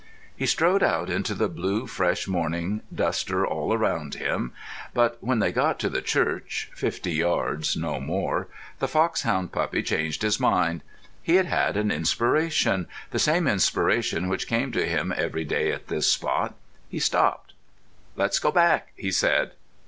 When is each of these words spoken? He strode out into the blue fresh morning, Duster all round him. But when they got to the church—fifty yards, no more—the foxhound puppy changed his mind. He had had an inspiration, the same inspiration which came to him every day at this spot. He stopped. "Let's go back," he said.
He 0.35 0.47
strode 0.47 0.81
out 0.81 1.11
into 1.11 1.35
the 1.35 1.47
blue 1.47 1.85
fresh 1.85 2.27
morning, 2.27 2.81
Duster 2.91 3.45
all 3.45 3.77
round 3.77 4.15
him. 4.15 4.51
But 4.95 5.23
when 5.23 5.37
they 5.37 5.51
got 5.51 5.77
to 5.81 5.89
the 5.89 6.01
church—fifty 6.01 7.11
yards, 7.11 7.77
no 7.77 7.99
more—the 7.99 8.87
foxhound 8.87 9.51
puppy 9.51 9.83
changed 9.83 10.23
his 10.23 10.39
mind. 10.39 10.81
He 11.21 11.35
had 11.35 11.45
had 11.45 11.77
an 11.77 11.91
inspiration, 11.91 12.87
the 13.11 13.19
same 13.19 13.45
inspiration 13.47 14.27
which 14.27 14.47
came 14.47 14.71
to 14.71 14.87
him 14.87 15.13
every 15.15 15.43
day 15.43 15.71
at 15.71 15.87
this 15.87 16.11
spot. 16.11 16.55
He 16.89 16.97
stopped. 16.97 17.53
"Let's 18.15 18.39
go 18.39 18.49
back," 18.51 18.93
he 18.95 19.11
said. 19.11 19.51